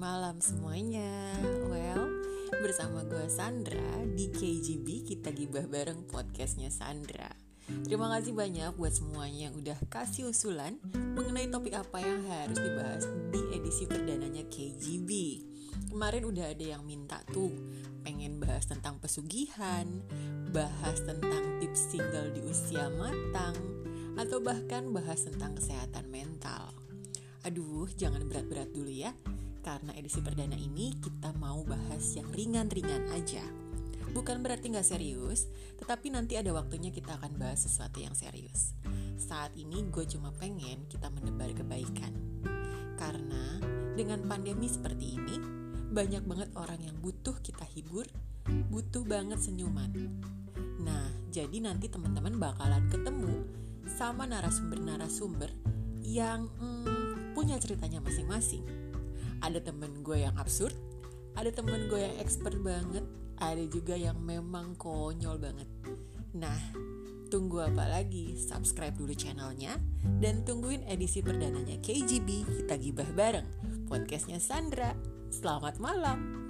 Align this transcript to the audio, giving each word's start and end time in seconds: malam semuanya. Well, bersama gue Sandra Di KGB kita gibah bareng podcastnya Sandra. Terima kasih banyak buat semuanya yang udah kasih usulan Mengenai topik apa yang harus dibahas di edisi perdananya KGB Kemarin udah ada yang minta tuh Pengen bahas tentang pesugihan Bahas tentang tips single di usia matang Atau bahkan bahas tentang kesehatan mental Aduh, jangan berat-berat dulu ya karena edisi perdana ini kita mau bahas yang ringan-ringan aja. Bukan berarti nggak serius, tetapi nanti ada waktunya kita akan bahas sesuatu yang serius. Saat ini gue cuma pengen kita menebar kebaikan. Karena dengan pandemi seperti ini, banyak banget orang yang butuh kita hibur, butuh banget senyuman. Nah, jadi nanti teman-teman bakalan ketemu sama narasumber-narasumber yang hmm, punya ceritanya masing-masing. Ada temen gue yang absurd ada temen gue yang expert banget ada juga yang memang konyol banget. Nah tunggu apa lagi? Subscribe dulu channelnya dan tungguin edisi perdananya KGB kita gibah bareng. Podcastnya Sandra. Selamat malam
malam 0.00 0.40
semuanya. 0.40 1.36
Well, 1.68 2.08
bersama 2.64 3.04
gue 3.04 3.28
Sandra 3.28 4.00
Di 4.16 4.32
KGB 4.32 5.04
kita 5.04 5.36
gibah 5.36 5.68
bareng 5.68 6.08
podcastnya 6.08 6.72
Sandra. 6.72 7.28
Terima 7.84 8.08
kasih 8.08 8.32
banyak 8.32 8.72
buat 8.80 8.96
semuanya 8.96 9.52
yang 9.52 9.60
udah 9.60 9.76
kasih 9.92 10.32
usulan 10.32 10.80
Mengenai 10.92 11.52
topik 11.52 11.76
apa 11.76 12.00
yang 12.00 12.24
harus 12.24 12.56
dibahas 12.56 13.04
di 13.32 13.40
edisi 13.52 13.84
perdananya 13.84 14.48
KGB 14.48 15.10
Kemarin 15.92 16.24
udah 16.24 16.44
ada 16.48 16.64
yang 16.64 16.84
minta 16.84 17.20
tuh 17.28 17.52
Pengen 18.00 18.40
bahas 18.40 18.64
tentang 18.64 18.96
pesugihan 18.96 19.88
Bahas 20.52 21.04
tentang 21.04 21.60
tips 21.60 21.92
single 21.92 22.32
di 22.32 22.40
usia 22.44 22.88
matang 22.96 23.56
Atau 24.16 24.40
bahkan 24.44 24.92
bahas 24.92 25.24
tentang 25.24 25.56
kesehatan 25.56 26.08
mental 26.12 26.83
Aduh, 27.44 27.92
jangan 27.92 28.24
berat-berat 28.24 28.72
dulu 28.72 28.88
ya 28.88 29.12
karena 29.64 29.96
edisi 29.96 30.20
perdana 30.20 30.56
ini 30.56 30.96
kita 31.00 31.32
mau 31.40 31.60
bahas 31.64 32.04
yang 32.16 32.28
ringan-ringan 32.32 33.08
aja. 33.16 33.44
Bukan 34.12 34.40
berarti 34.40 34.72
nggak 34.72 34.86
serius, 34.86 35.48
tetapi 35.80 36.12
nanti 36.12 36.40
ada 36.40 36.52
waktunya 36.56 36.88
kita 36.88 37.20
akan 37.20 37.36
bahas 37.40 37.64
sesuatu 37.64 38.00
yang 38.00 38.16
serius. 38.16 38.76
Saat 39.20 39.56
ini 39.60 39.84
gue 39.88 40.04
cuma 40.08 40.32
pengen 40.36 40.88
kita 40.88 41.12
menebar 41.12 41.52
kebaikan. 41.56 42.12
Karena 42.96 43.60
dengan 43.92 44.24
pandemi 44.24 44.68
seperti 44.68 45.20
ini, 45.20 45.36
banyak 45.90 46.24
banget 46.24 46.48
orang 46.56 46.80
yang 46.80 46.96
butuh 47.00 47.36
kita 47.44 47.68
hibur, 47.76 48.08
butuh 48.72 49.02
banget 49.02 49.40
senyuman. 49.40 49.90
Nah, 50.80 51.08
jadi 51.28 51.60
nanti 51.60 51.92
teman-teman 51.92 52.40
bakalan 52.40 52.88
ketemu 52.92 53.44
sama 53.90 54.28
narasumber-narasumber 54.28 55.50
yang 56.04 56.46
hmm, 56.60 56.93
punya 57.44 57.60
ceritanya 57.60 58.00
masing-masing. 58.00 58.64
Ada 59.44 59.60
temen 59.60 60.00
gue 60.00 60.24
yang 60.24 60.32
absurd 60.40 60.72
ada 61.34 61.50
temen 61.50 61.90
gue 61.90 61.98
yang 61.98 62.14
expert 62.22 62.54
banget 62.62 63.02
ada 63.42 63.64
juga 63.66 63.98
yang 63.98 64.14
memang 64.22 64.78
konyol 64.78 65.36
banget. 65.42 65.66
Nah 66.38 66.56
tunggu 67.28 67.66
apa 67.66 67.90
lagi? 67.90 68.38
Subscribe 68.38 68.94
dulu 68.94 69.12
channelnya 69.12 69.74
dan 70.22 70.46
tungguin 70.46 70.86
edisi 70.86 71.20
perdananya 71.20 71.82
KGB 71.82 72.46
kita 72.62 72.78
gibah 72.78 73.10
bareng. 73.12 73.46
Podcastnya 73.90 74.38
Sandra. 74.38 74.94
Selamat 75.34 75.82
malam 75.82 76.43